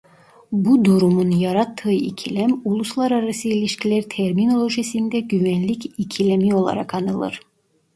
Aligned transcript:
Bu 0.51 0.85
durumun 0.85 1.31
yarattığı 1.31 1.91
ikilem 1.91 2.61
uluslararası 2.65 3.47
ilişkiler 3.47 4.01
terminolojisinde 4.01 5.19
güvenlik 5.19 5.99
ikilemi 5.99 6.55
olarak 6.55 6.93
anılır. 6.93 7.39